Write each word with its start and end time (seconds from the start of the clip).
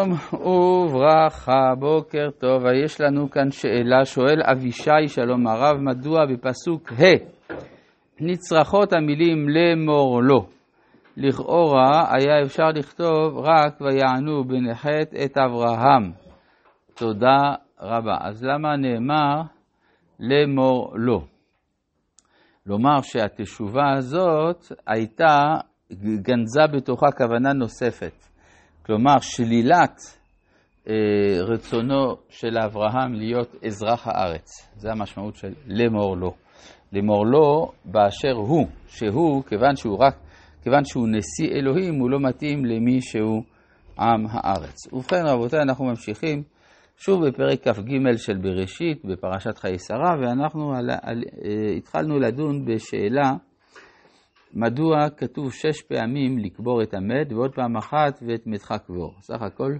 שלום 0.00 0.12
וברכה, 0.42 1.74
בוקר 1.78 2.30
טוב. 2.38 2.62
יש 2.84 3.00
לנו 3.00 3.30
כאן 3.30 3.50
שאלה, 3.50 4.04
שואל 4.04 4.42
אבישי 4.52 5.08
שלום 5.08 5.46
הרב, 5.46 5.76
מדוע 5.80 6.26
בפסוק 6.26 6.92
ה' 6.92 7.04
נצרכות 8.20 8.92
המילים 8.92 9.48
לאמור 9.48 10.22
לו? 10.22 10.46
לכאורה 11.16 12.14
היה 12.14 12.42
אפשר 12.42 12.68
לכתוב 12.74 13.38
רק 13.38 13.80
ויענו 13.80 14.44
בנחת 14.44 15.14
את 15.24 15.38
אברהם. 15.38 16.12
תודה 16.94 17.54
רבה. 17.80 18.16
אז 18.20 18.44
למה 18.44 18.76
נאמר 18.76 19.42
לאמור 20.20 20.92
לו? 20.96 21.26
לומר 22.66 23.00
שהתשובה 23.02 23.92
הזאת 23.96 24.72
הייתה, 24.86 25.54
גנזה 26.22 26.66
בתוכה 26.72 27.06
כוונה 27.18 27.52
נוספת. 27.52 28.31
כלומר, 28.86 29.18
שלילת 29.20 29.96
אה, 30.88 30.94
רצונו 31.42 32.16
של 32.28 32.58
אברהם 32.58 33.14
להיות 33.14 33.54
אזרח 33.66 34.08
הארץ. 34.08 34.68
זה 34.76 34.90
המשמעות 34.90 35.36
של 35.36 35.52
לאמור 35.66 36.16
לו. 36.16 36.34
לאמור 36.92 37.26
לו 37.26 37.72
באשר 37.84 38.32
הוא, 38.32 38.66
שהוא, 38.86 39.44
כיוון 39.44 39.76
שהוא 39.76 39.98
רק, 39.98 40.16
כיוון 40.62 40.84
שהוא 40.84 41.08
נשיא 41.08 41.58
אלוהים, 41.58 41.94
הוא 42.00 42.10
לא 42.10 42.20
מתאים 42.20 42.64
למי 42.64 43.00
שהוא 43.00 43.42
עם 43.98 44.26
הארץ. 44.30 44.92
ובכן, 44.92 45.26
רבותיי, 45.26 45.60
אנחנו 45.62 45.84
ממשיכים 45.84 46.42
שוב 46.96 47.26
בפרק 47.26 47.68
כ"ג 47.68 48.16
של 48.16 48.36
בראשית, 48.36 49.04
בפרשת 49.04 49.58
חיי 49.58 49.78
שרה, 49.78 50.16
ואנחנו 50.20 50.74
על, 50.74 50.90
על, 51.02 51.22
אה, 51.44 51.76
התחלנו 51.76 52.18
לדון 52.18 52.64
בשאלה 52.64 53.32
מדוע 54.54 55.10
כתוב 55.16 55.52
שש 55.52 55.82
פעמים 55.82 56.38
לקבור 56.38 56.82
את 56.82 56.94
המת 56.94 57.32
ועוד 57.32 57.54
פעם 57.54 57.76
אחת 57.76 58.22
ואת 58.28 58.46
מתך 58.46 58.74
קבור. 58.86 59.14
סך 59.20 59.42
הכל 59.42 59.72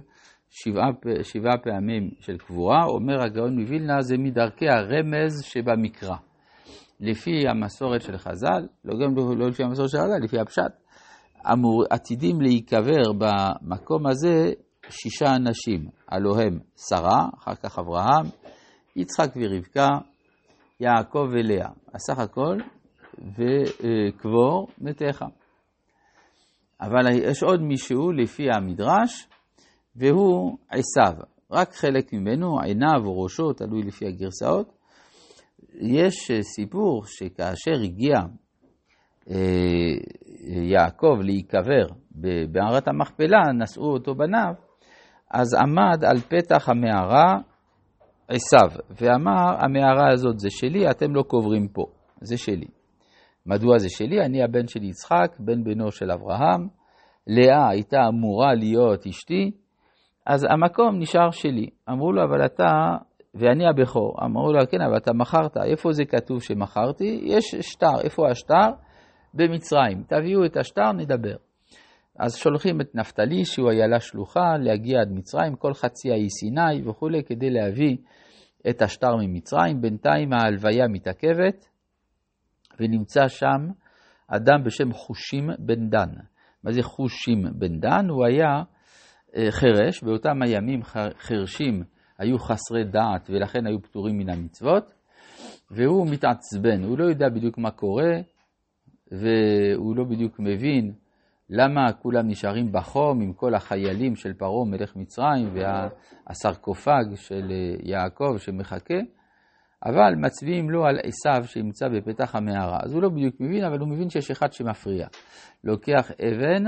שבעה, 0.49 0.89
שבעה 1.23 1.57
פעמים 1.57 2.09
של 2.19 2.37
קבורה, 2.37 2.85
אומר 2.85 3.23
הגאון 3.23 3.59
מווילנה, 3.59 4.01
זה 4.01 4.17
מדרכי 4.17 4.69
הרמז 4.69 5.43
שבמקרא. 5.43 6.15
לפי 6.99 7.47
המסורת 7.47 8.01
של 8.01 8.17
חז"ל, 8.17 8.67
לא 8.85 8.93
גם 8.99 9.39
לא 9.39 9.47
לפי 9.47 9.63
המסורת 9.63 9.89
של 9.89 9.97
חז"ל, 9.97 10.23
לפי 10.23 10.39
הפשט, 10.39 10.71
אמור, 11.53 11.83
עתידים 11.89 12.41
להיקבר 12.41 13.13
במקום 13.17 14.07
הזה 14.07 14.51
שישה 14.89 15.35
אנשים, 15.35 15.87
הלוא 16.09 16.41
הם 16.41 16.59
שרה, 16.89 17.27
אחר 17.37 17.55
כך 17.55 17.79
אברהם, 17.79 18.25
יצחק 18.95 19.29
ורבקה, 19.35 19.87
יעקב 20.79 21.27
ולאה. 21.31 21.69
אז 21.93 22.01
סך 22.01 22.19
הכל 22.19 22.57
וקבור 23.23 24.67
מתיך. 24.77 25.25
אבל 26.81 27.11
יש 27.11 27.43
עוד 27.43 27.61
מישהו 27.61 28.11
לפי 28.11 28.43
המדרש, 28.55 29.27
והוא 29.95 30.57
עשיו. 30.69 31.13
רק 31.51 31.73
חלק 31.73 32.13
ממנו, 32.13 32.59
עיניו 32.59 33.05
או 33.05 33.21
ראשו, 33.21 33.53
תלוי 33.53 33.81
לפי 33.83 34.05
הגרסאות. 34.07 34.77
יש 35.73 36.31
סיפור 36.41 37.03
שכאשר 37.05 37.81
הגיע 37.83 38.15
אה, 39.29 39.95
יעקב 40.71 41.17
להיקבר 41.21 41.85
במערת 42.11 42.87
המכפלה, 42.87 43.41
נשאו 43.59 43.93
אותו 43.93 44.15
בניו, 44.15 44.53
אז 45.31 45.53
עמד 45.53 46.05
על 46.05 46.19
פתח 46.19 46.69
המערה 46.69 47.37
עשיו, 48.27 48.69
ואמר, 49.01 49.63
המערה 49.65 50.11
הזאת 50.13 50.39
זה 50.39 50.49
שלי, 50.49 50.89
אתם 50.89 51.15
לא 51.15 51.21
קוברים 51.21 51.67
פה, 51.67 51.85
זה 52.21 52.37
שלי. 52.37 52.67
מדוע 53.45 53.77
זה 53.77 53.87
שלי? 53.89 54.21
אני 54.21 54.43
הבן 54.43 54.67
של 54.67 54.83
יצחק, 54.83 55.35
בן 55.39 55.63
בנו 55.63 55.91
של 55.91 56.11
אברהם, 56.11 56.67
לאה 57.27 57.69
הייתה 57.69 57.97
אמורה 58.07 58.53
להיות 58.53 59.07
אשתי, 59.07 59.51
אז 60.25 60.45
המקום 60.49 60.99
נשאר 60.99 61.31
שלי. 61.31 61.69
אמרו 61.89 62.11
לו, 62.11 62.23
אבל 62.23 62.45
אתה, 62.45 62.71
ואני 63.35 63.67
הבכור. 63.67 64.15
אמרו 64.25 64.53
לו, 64.53 64.59
כן, 64.71 64.81
אבל 64.81 64.97
אתה 64.97 65.13
מכרת, 65.13 65.57
איפה 65.57 65.91
זה 65.91 66.05
כתוב 66.05 66.41
שמכרתי? 66.41 67.21
יש 67.23 67.55
שטר, 67.61 68.01
איפה 68.03 68.29
השטר? 68.29 68.69
במצרים. 69.33 70.03
תביאו 70.07 70.45
את 70.45 70.57
השטר, 70.57 70.91
נדבר. 70.91 71.35
אז 72.19 72.35
שולחים 72.35 72.81
את 72.81 72.95
נפתלי, 72.95 73.45
שהוא 73.45 73.71
איילה 73.71 73.99
שלוחה, 73.99 74.57
להגיע 74.59 75.01
עד 75.01 75.11
מצרים, 75.11 75.55
כל 75.55 75.73
חצי 75.73 76.11
האי 76.11 76.29
סיני 76.29 76.89
וכולי, 76.89 77.23
כדי 77.23 77.49
להביא 77.49 77.97
את 78.69 78.81
השטר 78.81 79.15
ממצרים. 79.15 79.81
בינתיים 79.81 80.33
ההלוויה 80.33 80.87
מתעכבת, 80.87 81.65
ונמצא 82.79 83.27
שם 83.27 83.67
אדם 84.27 84.63
בשם 84.63 84.93
חושים 84.93 85.49
בן 85.59 85.89
דן. 85.89 86.09
מה 86.63 86.71
זה 86.71 86.83
חושים 86.83 87.43
בן 87.55 87.79
דן? 87.79 88.09
הוא 88.09 88.25
היה 88.25 88.63
אה, 89.35 89.51
חירש, 89.51 90.03
באותם 90.03 90.41
הימים 90.41 90.79
חירשים 91.17 91.83
היו 92.17 92.39
חסרי 92.39 92.83
דעת 92.83 93.29
ולכן 93.29 93.67
היו 93.67 93.81
פטורים 93.81 94.17
מן 94.17 94.29
המצוות, 94.29 94.93
והוא 95.71 96.07
מתעצבן, 96.11 96.83
הוא 96.83 96.97
לא 96.97 97.03
יודע 97.03 97.29
בדיוק 97.29 97.57
מה 97.57 97.71
קורה, 97.71 98.11
והוא 99.11 99.95
לא 99.95 100.03
בדיוק 100.03 100.39
מבין 100.39 100.93
למה 101.49 101.93
כולם 101.93 102.27
נשארים 102.27 102.71
בחום 102.71 103.21
עם 103.21 103.33
כל 103.33 103.55
החיילים 103.55 104.15
של 104.15 104.33
פרעה 104.33 104.65
מלך 104.65 104.95
מצרים 104.95 105.49
והסרקופג 105.53 107.15
של 107.15 107.51
אה, 107.51 107.75
יעקב 107.83 108.37
שמחכה. 108.37 108.99
אבל 109.85 110.15
מצביעים 110.17 110.69
לו 110.69 110.85
על 110.85 110.99
עשיו 111.03 111.47
שנמצא 111.47 111.87
בפתח 111.87 112.35
המערה. 112.35 112.79
אז 112.83 112.93
הוא 112.93 113.01
לא 113.01 113.09
בדיוק 113.09 113.35
מבין, 113.39 113.63
אבל 113.63 113.79
הוא 113.79 113.89
מבין 113.89 114.09
שיש 114.09 114.31
אחד 114.31 114.53
שמפריע. 114.53 115.07
לוקח 115.63 116.11
אבן, 116.11 116.63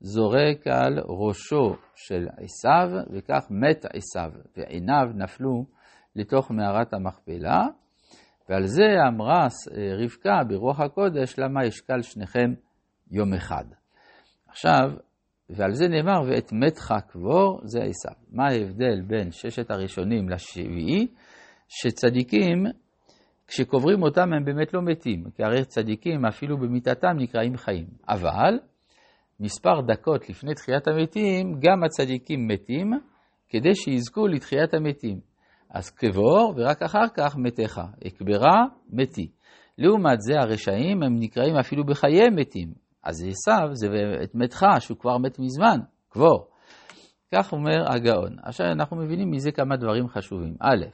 זורק 0.00 0.66
על 0.66 0.98
ראשו 0.98 1.76
של 1.94 2.28
עשיו, 2.36 2.88
וכך 3.12 3.46
מת 3.50 3.84
עשיו, 3.84 4.30
ועיניו 4.56 5.06
נפלו 5.14 5.64
לתוך 6.16 6.50
מערת 6.50 6.94
המכפלה. 6.94 7.66
ועל 8.48 8.66
זה 8.66 8.86
אמרה 9.08 9.46
רבקה 10.02 10.44
ברוח 10.48 10.80
הקודש, 10.80 11.38
למה 11.38 11.68
אשקל 11.68 12.02
שניכם 12.02 12.54
יום 13.10 13.34
אחד. 13.34 13.64
עכשיו, 14.48 14.90
ועל 15.50 15.72
זה 15.72 15.88
נאמר, 15.88 16.22
ואת 16.28 16.52
מתך 16.52 16.94
קבור, 17.08 17.60
זה 17.64 17.78
עשיו. 17.82 18.14
מה 18.32 18.48
ההבדל 18.48 19.00
בין 19.06 19.30
ששת 19.30 19.70
הראשונים 19.70 20.28
לשביעי? 20.28 21.06
שצדיקים, 21.68 22.64
כשקוברים 23.46 24.02
אותם 24.02 24.32
הם 24.32 24.44
באמת 24.44 24.74
לא 24.74 24.82
מתים, 24.82 25.24
כי 25.36 25.44
הרי 25.44 25.64
צדיקים 25.64 26.24
אפילו 26.26 26.58
במיתתם 26.58 27.16
נקראים 27.16 27.56
חיים. 27.56 27.86
אבל 28.08 28.58
מספר 29.40 29.80
דקות 29.80 30.28
לפני 30.30 30.54
תחיית 30.54 30.88
המתים, 30.88 31.54
גם 31.60 31.84
הצדיקים 31.84 32.48
מתים, 32.48 32.90
כדי 33.48 33.74
שיזכו 33.74 34.26
לתחיית 34.26 34.74
המתים. 34.74 35.20
אז 35.70 35.90
קבור, 35.90 36.54
ורק 36.56 36.82
אחר 36.82 37.08
כך 37.16 37.36
מתיך. 37.36 37.80
אקברה, 38.06 38.64
מתי. 38.90 39.28
לעומת 39.78 40.20
זה, 40.20 40.40
הרשעים 40.40 41.02
הם 41.02 41.16
נקראים 41.18 41.56
אפילו 41.56 41.84
בחיי 41.86 42.30
מתים. 42.30 42.68
אז 43.04 43.26
עשיו 43.28 43.68
זה 43.72 43.86
את 44.22 44.34
מתך, 44.34 44.66
שהוא 44.78 44.98
כבר 44.98 45.18
מת 45.18 45.38
מזמן, 45.38 45.80
קבור. 46.08 46.46
כך 47.34 47.52
אומר 47.52 47.92
הגאון. 47.92 48.36
עכשיו 48.42 48.66
אנחנו 48.66 48.96
מבינים 48.96 49.30
מזה 49.30 49.52
כמה 49.52 49.76
דברים 49.76 50.08
חשובים. 50.08 50.54
א', 50.60 50.84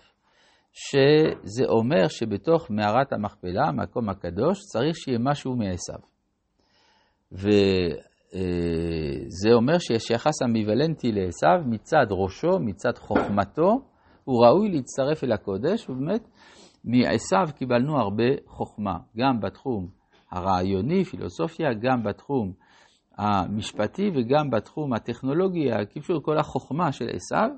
שזה 0.72 1.64
אומר 1.69 2.08
שבתוך 2.08 2.70
מערת 2.70 3.12
המכפלה, 3.12 3.64
המקום 3.69 4.08
הקדוש, 4.08 4.58
צריך 4.58 4.97
שיהיה 4.97 5.19
משהו 5.20 5.56
מעשיו. 5.56 6.00
וזה 7.32 7.58
אומר 9.53 9.78
שיש 9.78 10.10
יחס 10.10 10.42
אמביוולנטי 10.42 11.12
לעשיו 11.12 11.59
מצד 11.66 12.06
ראשו, 12.10 12.59
מצד 12.60 12.98
חוכמתו, 12.98 13.80
הוא 14.25 14.44
ראוי 14.47 14.70
להצטרף 14.70 15.25
אל 15.25 15.32
הקודש, 15.32 15.91
ובאמת 15.91 16.28
מעשיו 16.84 17.48
קיבלנו 17.56 18.00
הרבה 18.00 18.25
חוכמה, 18.47 18.98
גם 19.16 19.41
בתחום 19.41 19.88
הרעיוני, 20.30 21.04
פילוסופיה, 21.04 21.69
גם 21.82 22.03
בתחום 22.03 22.53
המשפטי 23.19 24.10
וגם 24.14 24.50
בתחום 24.50 24.92
הטכנולוגי, 24.92 25.69
קיצור 25.92 26.22
כל 26.22 26.38
החוכמה 26.38 26.92
של 26.92 27.09
עשיו. 27.12 27.48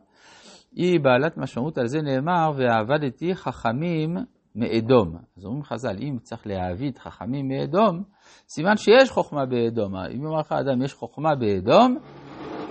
היא 0.73 1.01
בעלת 1.01 1.37
משמעות, 1.37 1.79
על 1.79 1.87
זה 1.87 2.03
נאמר, 2.03 2.51
ועבדתי 2.57 3.35
חכמים 3.35 4.17
מאדום. 4.55 5.17
אז 5.37 5.45
אומרים 5.45 5.63
חז"ל, 5.63 5.97
אם 6.01 6.19
צריך 6.23 6.47
להעביד 6.47 6.99
חכמים 6.99 7.49
מאדום, 7.49 8.03
סימן 8.49 8.77
שיש 8.77 9.11
חוכמה 9.11 9.47
באדום. 9.47 9.97
אם 9.97 10.27
אומר 10.27 10.41
לך 10.41 10.53
אדם, 10.53 10.83
יש 10.83 10.95
חוכמה 10.95 11.35
באדום, 11.35 11.97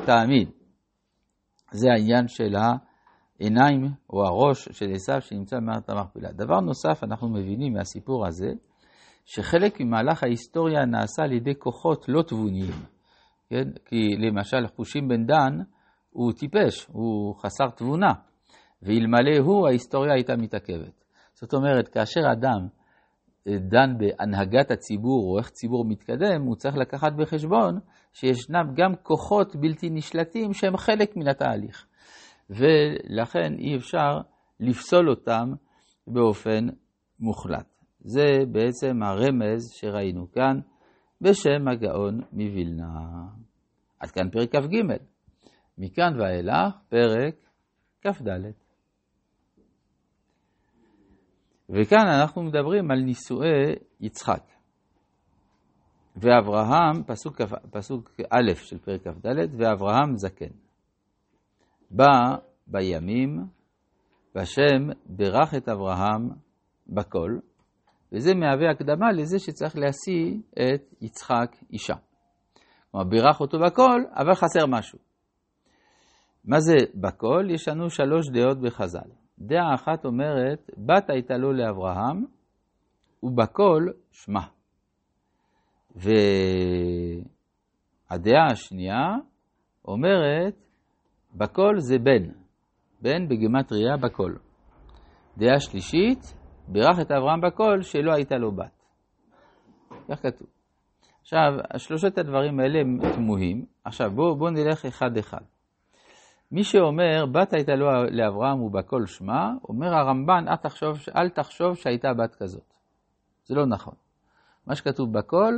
תעמיד. 0.05 0.49
זה 1.71 1.87
העניין 1.91 2.27
של 2.27 2.55
העיניים 2.55 3.91
או 4.09 4.25
הראש 4.25 4.69
של 4.71 4.91
עשיו 4.93 5.21
שנמצא 5.21 5.57
במערכת 5.57 5.89
המכפלה. 5.89 6.31
דבר 6.31 6.59
נוסף, 6.59 7.03
אנחנו 7.03 7.29
מבינים 7.29 7.73
מהסיפור 7.73 8.27
הזה, 8.27 8.51
שחלק 9.25 9.81
ממהלך 9.81 10.23
ההיסטוריה 10.23 10.85
נעשה 10.85 11.23
על 11.23 11.31
ידי 11.31 11.55
כוחות 11.59 12.05
לא 12.07 12.21
תבוניים. 12.21 12.73
כן? 13.49 13.69
כי 13.85 14.15
למשל 14.17 14.67
חושים 14.75 15.07
בן 15.07 15.25
דן, 15.25 15.57
הוא 16.11 16.33
טיפש, 16.33 16.87
הוא 16.87 17.35
חסר 17.35 17.69
תבונה, 17.75 18.13
ואלמלא 18.81 19.37
הוא, 19.39 19.67
ההיסטוריה 19.67 20.13
הייתה 20.13 20.35
מתעכבת. 20.35 21.03
זאת 21.33 21.53
אומרת, 21.53 21.87
כאשר 21.87 22.21
אדם 22.31 22.67
דן 23.47 23.97
בהנהגת 23.97 24.71
הציבור 24.71 25.31
או 25.31 25.37
איך 25.37 25.49
ציבור 25.49 25.85
מתקדם, 25.85 26.41
הוא 26.41 26.55
צריך 26.55 26.75
לקחת 26.75 27.13
בחשבון 27.17 27.79
שישנם 28.13 28.73
גם 28.75 28.95
כוחות 29.03 29.55
בלתי 29.55 29.89
נשלטים 29.89 30.53
שהם 30.53 30.77
חלק 30.77 31.17
מן 31.17 31.27
התהליך. 31.27 31.85
ולכן 32.49 33.53
אי 33.57 33.75
אפשר 33.77 34.19
לפסול 34.59 35.09
אותם 35.09 35.53
באופן 36.07 36.67
מוחלט. 37.19 37.67
זה 37.99 38.25
בעצם 38.51 39.03
הרמז 39.03 39.71
שראינו 39.73 40.31
כאן 40.31 40.59
בשם 41.21 41.67
הגאון 41.67 42.21
מווילנה. 42.33 42.99
עד 43.99 44.11
כאן 44.11 44.29
פרק 44.29 44.55
כ"ג. 44.55 44.75
מכאן 45.81 46.19
ואילך 46.19 46.73
פרק 46.89 47.35
כ"ד. 48.01 48.29
וכאן 51.69 52.07
אנחנו 52.19 52.43
מדברים 52.43 52.91
על 52.91 52.99
נישואי 52.99 53.75
יצחק. 53.99 54.43
ואברהם, 56.15 57.03
פסוק, 57.07 57.41
פסוק 57.71 58.11
א' 58.29 58.53
של 58.55 58.77
פרק 58.79 59.07
כ"ד, 59.07 59.25
ואברהם 59.57 60.17
זקן. 60.17 60.53
בא 61.91 62.35
בימים, 62.67 63.45
והשם 64.35 64.89
ברך 65.05 65.53
את 65.57 65.69
אברהם 65.69 66.29
בכל, 66.87 67.37
וזה 68.11 68.33
מהווה 68.35 68.71
הקדמה 68.71 69.11
לזה 69.11 69.39
שצריך 69.39 69.75
להשיא 69.75 70.37
את 70.53 70.93
יצחק 71.01 71.55
אישה. 71.73 71.95
כלומר, 72.91 73.07
בירך 73.07 73.39
אותו 73.39 73.59
בכל, 73.59 74.01
אבל 74.15 74.33
חסר 74.33 74.65
משהו. 74.67 75.10
מה 76.45 76.59
זה 76.59 76.75
בכל? 76.95 77.45
יש 77.49 77.67
לנו 77.67 77.89
שלוש 77.89 78.29
דעות 78.29 78.61
בחז"ל. 78.61 79.09
דעה 79.39 79.75
אחת 79.75 80.05
אומרת, 80.05 80.69
בת 80.77 81.09
הייתה 81.09 81.37
לו 81.37 81.53
לאברהם, 81.53 82.25
ובכל 83.23 83.87
שמה. 84.11 84.47
והדעה 85.95 87.25
השנייה 88.51 89.15
אומרת, 89.85 90.55
בכל 91.35 91.73
זה 91.77 91.99
בן. 91.99 92.31
בן 93.01 93.27
בגימטריה 93.27 93.97
בכל. 93.97 94.33
דעה 95.37 95.59
שלישית, 95.59 96.35
בירך 96.67 96.99
את 97.01 97.11
אברהם 97.11 97.41
בכל 97.41 97.81
שלא 97.81 98.13
הייתה 98.13 98.37
לו 98.37 98.51
בת. 98.51 98.85
כך 100.09 100.21
כתוב. 100.21 100.47
עכשיו, 101.21 101.39
שלושת 101.77 102.17
הדברים 102.17 102.59
האלה 102.59 102.79
הם 102.79 102.97
תמוהים. 103.15 103.65
עכשיו, 103.83 104.11
בואו 104.15 104.35
בוא 104.35 104.49
נלך 104.49 104.85
אחד-אחד. 104.85 105.41
מי 106.51 106.63
שאומר, 106.63 107.25
בת 107.31 107.53
הייתה 107.53 107.75
לו 107.75 107.87
לאברהם 108.11 108.61
ובכל 108.61 109.05
שמה, 109.05 109.53
אומר 109.69 109.95
הרמב"ן, 109.95 110.47
אל 110.47 110.55
תחשוב, 110.55 110.97
אל 111.15 111.29
תחשוב 111.29 111.75
שהייתה 111.75 112.13
בת 112.13 112.35
כזאת. 112.35 112.73
זה 113.45 113.55
לא 113.55 113.65
נכון. 113.65 113.93
מה 114.67 114.75
שכתוב 114.75 115.13
בכל, 115.13 115.57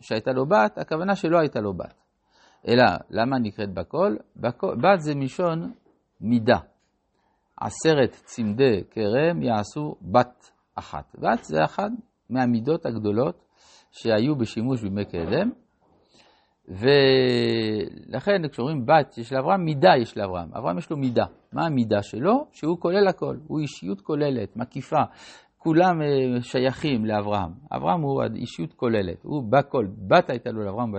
שהייתה 0.00 0.30
לו 0.32 0.46
בת, 0.46 0.78
הכוונה 0.78 1.14
שלא 1.14 1.38
הייתה 1.38 1.60
לו 1.60 1.74
בת. 1.74 1.94
אלא, 2.68 2.84
למה 3.10 3.38
נקראת 3.38 3.74
בכל? 3.74 4.16
בכל 4.36 4.74
בת 4.76 5.00
זה 5.00 5.14
מלשון 5.14 5.72
מידה. 6.20 6.58
עשרת 7.60 8.10
צמדי 8.10 8.84
כרם 8.90 9.42
יעשו 9.42 9.94
בת 10.02 10.50
אחת. 10.74 11.16
בת 11.18 11.44
זה 11.44 11.64
אחת 11.64 11.90
מהמידות 12.30 12.86
הגדולות 12.86 13.44
שהיו 13.90 14.36
בשימוש 14.36 14.82
בימי 14.82 15.04
קדם, 15.04 15.50
ולכן 16.68 18.48
כשאומרים 18.48 18.86
בת 18.86 19.18
יש 19.18 19.32
לאברהם, 19.32 19.64
מידה 19.64 19.90
יש 20.00 20.16
לאברהם. 20.16 20.48
אברהם 20.54 20.78
יש 20.78 20.90
לו 20.90 20.96
מידה. 20.96 21.24
מה 21.52 21.66
המידה 21.66 22.02
שלו? 22.02 22.46
שהוא 22.52 22.80
כולל 22.80 23.08
הכל. 23.08 23.36
הוא 23.46 23.60
אישיות 23.60 24.00
כוללת, 24.00 24.56
מקיפה. 24.56 25.02
כולם 25.58 26.02
אה, 26.02 26.42
שייכים 26.42 27.04
לאברהם. 27.04 27.50
אברהם 27.72 28.00
הוא 28.00 28.22
אישיות 28.36 28.72
כוללת. 28.72 29.22
הוא 29.22 29.42
בכל. 29.52 29.86
בת 30.08 30.30
הייתה 30.30 30.50
לו 30.50 30.64
לאברהם 30.64 30.92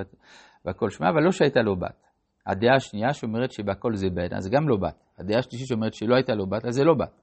בכל 0.66 0.90
שמע, 0.90 1.10
אבל 1.10 1.24
לא 1.24 1.32
שהייתה 1.32 1.62
לו 1.62 1.76
בת. 1.76 2.04
הדעה 2.48 2.76
השנייה 2.76 3.14
שאומרת 3.14 3.52
שבכל 3.52 3.96
זה 3.96 4.10
בן, 4.10 4.36
אז 4.36 4.50
גם 4.50 4.70
לא 4.70 4.78
בת. 4.78 5.04
הדעה 5.20 5.40
השלישית 5.40 5.68
שאומרת 5.68 5.94
שלא 5.94 6.16
הייתה 6.16 6.36
לו 6.36 6.48
בת, 6.48 6.66
אז 6.66 6.76
זה 6.76 6.84
לא 6.84 6.94
בת. 6.94 7.22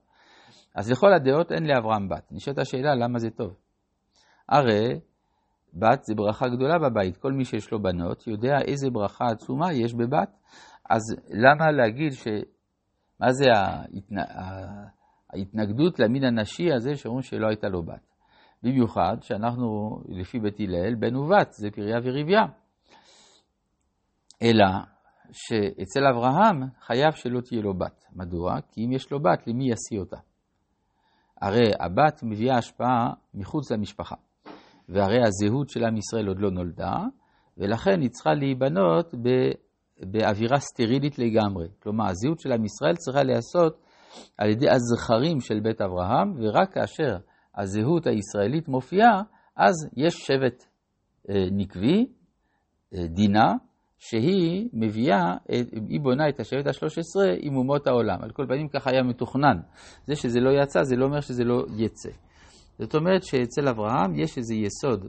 אז 0.75 0.91
לכל 0.91 1.13
הדעות 1.13 1.51
אין 1.51 1.67
לאברהם 1.67 2.09
בת. 2.09 2.31
נשאלת 2.31 2.57
השאלה 2.57 2.95
למה 2.95 3.19
זה 3.19 3.29
טוב. 3.29 3.53
הרי 4.49 4.99
בת 5.75 6.03
זה 6.03 6.15
ברכה 6.15 6.47
גדולה 6.47 6.79
בבית. 6.79 7.17
כל 7.17 7.31
מי 7.31 7.45
שיש 7.45 7.71
לו 7.71 7.81
בנות 7.81 8.27
יודע 8.27 8.57
איזה 8.67 8.89
ברכה 8.89 9.25
עצומה 9.25 9.73
יש 9.73 9.93
בבת. 9.93 10.37
אז 10.89 11.01
למה 11.29 11.71
להגיד 11.71 12.11
ש... 12.11 12.27
מה 13.19 13.31
זה 13.31 13.45
ההתנ... 13.55 14.15
ההתנגדות 15.33 15.99
למין 15.99 16.23
הנשי 16.23 16.73
הזה 16.73 16.95
שאומרים 16.95 17.21
שלא 17.21 17.47
הייתה 17.47 17.67
לו 17.67 17.83
בת? 17.83 18.15
במיוחד 18.63 19.17
שאנחנו, 19.21 19.99
לפי 20.09 20.39
בית 20.39 20.59
הלל, 20.59 20.95
בן 20.95 21.15
ובת, 21.15 21.51
זה 21.51 21.71
פריה 21.71 21.97
וריביה. 22.03 22.45
אלא 24.41 24.65
שאצל 25.31 26.07
אברהם 26.15 26.63
חייב 26.81 27.11
שלא 27.11 27.39
תהיה 27.41 27.61
לו 27.61 27.77
בת. 27.77 28.03
מדוע? 28.15 28.61
כי 28.61 28.85
אם 28.85 28.91
יש 28.91 29.11
לו 29.11 29.19
בת, 29.19 29.47
למי 29.47 29.71
ישיא 29.71 29.99
אותה? 29.99 30.17
הרי 31.41 31.71
הבת 31.79 32.23
מביאה 32.23 32.57
השפעה 32.57 33.13
מחוץ 33.33 33.71
למשפחה. 33.71 34.15
והרי 34.89 35.19
הזהות 35.23 35.69
של 35.69 35.83
עם 35.83 35.97
ישראל 35.97 36.27
עוד 36.27 36.39
לא 36.39 36.51
נולדה, 36.51 36.95
ולכן 37.57 38.01
היא 38.01 38.09
צריכה 38.09 38.33
להיבנות 38.33 39.13
באווירה 39.99 40.59
סטרילית 40.59 41.19
לגמרי. 41.19 41.67
כלומר, 41.79 42.05
הזהות 42.05 42.39
של 42.39 42.51
עם 42.51 42.65
ישראל 42.65 42.95
צריכה 42.95 43.23
להיעשות 43.23 43.81
על 44.37 44.49
ידי 44.49 44.67
הזכרים 44.69 45.39
של 45.39 45.59
בית 45.59 45.81
אברהם, 45.81 46.33
ורק 46.39 46.73
כאשר 46.73 47.17
הזהות 47.57 48.07
הישראלית 48.07 48.67
מופיעה, 48.67 49.21
אז 49.55 49.73
יש 49.97 50.13
שבט 50.13 50.63
אה, 51.29 51.45
נקבי, 51.51 52.05
אה, 52.93 53.07
דינה, 53.07 53.53
שהיא 53.97 54.69
מביאה, 54.73 55.33
היא 55.89 55.99
בונה 56.01 56.29
את 56.29 56.39
השבט 56.39 56.67
השלוש 56.67 56.97
עשרה 56.97 57.33
עם 57.39 57.55
אומות 57.55 57.87
העולם. 57.87 58.21
על 58.21 58.31
כל 58.31 58.45
פנים 58.47 58.67
ככה 58.67 58.89
היה 58.89 59.03
מתוכנן. 59.03 59.57
זה 60.07 60.15
שזה 60.15 60.39
לא 60.39 60.49
יצא, 60.61 60.83
זה 60.83 60.95
לא 60.95 61.05
אומר 61.05 61.19
שזה 61.19 61.43
לא 61.43 61.65
יצא. 61.77 62.09
זאת 62.79 62.95
אומרת 62.95 63.23
שאצל 63.23 63.67
אברהם 63.67 64.15
יש 64.15 64.37
איזה 64.37 64.55
יסוד 64.55 65.05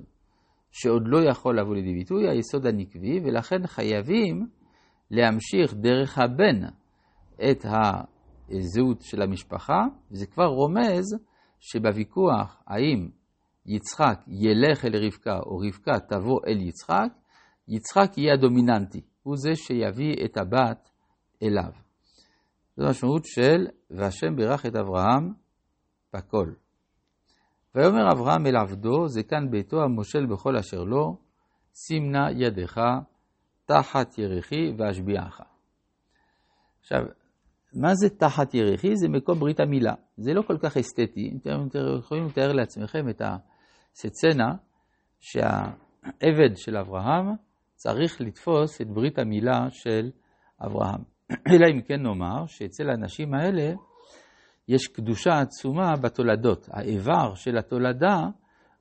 שעוד 0.70 1.02
לא 1.06 1.30
יכול 1.30 1.60
לבוא 1.60 1.74
לידי 1.74 1.94
ביטוי, 1.94 2.28
היסוד 2.28 2.66
הנקבי, 2.66 3.20
ולכן 3.24 3.66
חייבים 3.66 4.46
להמשיך 5.10 5.74
דרך 5.74 6.18
הבן 6.18 6.66
את 7.50 7.64
הזהות 7.64 9.00
של 9.00 9.22
המשפחה, 9.22 9.84
וזה 10.10 10.26
כבר 10.26 10.46
רומז 10.46 11.16
שבוויכוח 11.60 12.62
האם 12.66 13.08
יצחק 13.66 14.20
ילך 14.28 14.84
אל 14.84 14.96
רבקה 14.96 15.38
או 15.46 15.58
רבקה 15.58 16.00
תבוא 16.00 16.40
אל 16.46 16.60
יצחק, 16.60 17.08
יצחק 17.68 18.18
יהיה 18.18 18.34
הדומיננטי, 18.34 19.00
הוא 19.22 19.36
זה 19.36 19.54
שיביא 19.54 20.14
את 20.24 20.36
הבת 20.36 20.90
אליו. 21.42 21.72
זו 22.76 22.86
המשמעות 22.86 23.24
של 23.24 23.66
והשם 23.90 24.36
בירך 24.36 24.66
את 24.66 24.76
אברהם 24.76 25.32
בכל. 26.14 26.52
ויאמר 27.76 28.12
אברהם 28.12 28.46
אל 28.46 28.56
עבדו, 28.56 29.08
זקן 29.08 29.50
ביתו 29.50 29.82
המושל 29.82 30.26
בכל 30.26 30.56
אשר 30.56 30.84
לו, 30.84 31.16
שים 31.74 32.12
נא 32.12 32.30
ידך 32.36 32.80
תחת 33.64 34.18
ירחי 34.18 34.72
ואשביעך. 34.78 35.40
עכשיו, 36.80 36.98
מה 37.74 37.94
זה 37.94 38.08
תחת 38.18 38.54
ירחי? 38.54 38.96
זה 38.96 39.08
מקום 39.08 39.38
ברית 39.38 39.60
המילה. 39.60 39.94
זה 40.16 40.34
לא 40.34 40.42
כל 40.42 40.58
כך 40.58 40.76
אסתטי. 40.76 41.38
אתם 41.42 41.78
יכולים 41.98 42.26
לתאר 42.26 42.52
לעצמכם 42.52 43.08
את 43.08 43.22
הסצנה 43.24 44.54
שהעבד 45.20 46.56
של 46.56 46.76
אברהם 46.76 47.26
צריך 47.74 48.20
לתפוס 48.20 48.80
את 48.80 48.86
ברית 48.86 49.18
המילה 49.18 49.66
של 49.70 50.10
אברהם. 50.66 51.00
אלא 51.52 51.66
אם 51.72 51.80
כן 51.80 52.02
נאמר 52.02 52.46
שאצל 52.46 52.90
האנשים 52.90 53.34
האלה 53.34 53.74
יש 54.68 54.86
קדושה 54.86 55.38
עצומה 55.40 55.96
בתולדות. 55.96 56.68
האיבר 56.72 57.34
של 57.34 57.58
התולדה 57.58 58.28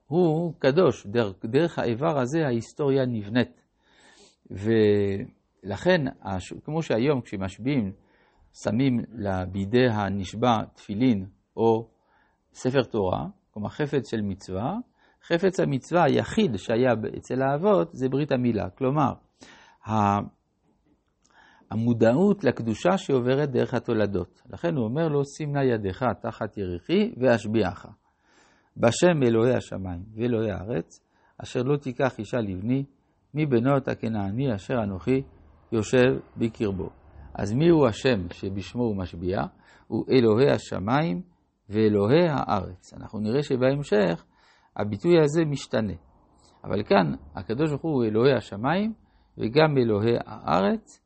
הוא 0.07 0.53
קדוש, 0.59 1.07
דרך, 1.07 1.45
דרך 1.45 1.79
האיבר 1.79 2.19
הזה 2.19 2.45
ההיסטוריה 2.45 3.05
נבנית. 3.05 3.61
ולכן, 4.51 6.01
כמו 6.63 6.83
שהיום 6.83 7.21
כשמשביעים, 7.21 7.91
שמים 8.63 8.99
בידי 9.51 9.87
הנשבע 9.91 10.63
תפילין 10.75 11.25
או 11.57 11.87
ספר 12.53 12.83
תורה, 12.83 13.25
כלומר 13.51 13.69
חפץ 13.69 14.11
של 14.11 14.21
מצווה, 14.21 14.77
חפץ 15.23 15.59
המצווה 15.59 16.03
היחיד 16.03 16.55
שהיה 16.55 16.93
אצל 17.17 17.41
האבות 17.41 17.89
זה 17.93 18.09
ברית 18.09 18.31
המילה. 18.31 18.69
כלומר, 18.69 19.13
המודעות 21.71 22.43
לקדושה 22.43 22.97
שעוברת 22.97 23.51
דרך 23.51 23.73
התולדות. 23.73 24.41
לכן 24.49 24.75
הוא 24.75 24.85
אומר 24.85 25.07
לו, 25.07 25.25
שים 25.25 25.51
נא 25.51 25.59
ידך 25.59 26.05
תחת 26.21 26.57
ירחי 26.57 27.13
ואשביעך. 27.17 27.85
בשם 28.77 29.23
אלוהי 29.23 29.55
השמיים 29.55 30.03
ואלוהי 30.15 30.51
הארץ, 30.51 30.99
אשר 31.37 31.59
לא 31.63 31.77
תיקח 31.77 32.19
אישה 32.19 32.37
לבני, 32.37 32.83
מבנות 33.33 33.87
הכנעני 33.87 34.55
אשר 34.55 34.83
אנוכי 34.83 35.21
יושב 35.71 36.19
בקרבו. 36.37 36.89
אז 37.33 37.53
מי 37.53 37.69
הוא 37.69 37.87
השם 37.87 38.29
שבשמו 38.31 38.83
הוא 38.83 38.97
משביע? 38.97 39.41
הוא 39.87 40.05
אלוהי 40.11 40.51
השמיים 40.51 41.21
ואלוהי 41.69 42.27
הארץ. 42.29 42.93
אנחנו 42.93 43.19
נראה 43.19 43.43
שבהמשך 43.43 44.25
הביטוי 44.75 45.21
הזה 45.23 45.45
משתנה. 45.45 45.93
אבל 46.63 46.83
כאן 46.83 47.13
הקדוש 47.35 47.69
ברוך 47.69 47.81
הוא 47.81 48.05
אלוהי 48.05 48.33
השמיים 48.33 48.93
וגם 49.37 49.77
אלוהי 49.77 50.15
הארץ, 50.25 51.04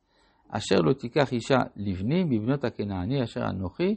אשר 0.50 0.80
לא 0.80 0.92
תיקח 0.92 1.32
אישה 1.32 1.58
לבני 1.76 2.24
בבנות 2.24 2.64
הכנעני 2.64 3.24
אשר 3.24 3.40
אנוכי 3.50 3.94